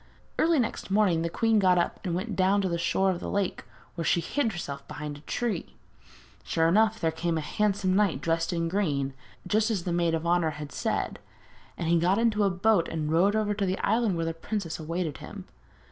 [0.39, 3.29] Early next morning the queen got up and went down to the shore of the
[3.29, 5.75] lake, where she hid herself behind a tree.
[6.43, 9.13] Sure enough there came a handsome knight dressed in green,
[9.45, 11.19] just as the maid of honour had said,
[11.77, 14.79] and he got into a boat and rowed over to the island where the princess
[14.79, 15.45] awaited him.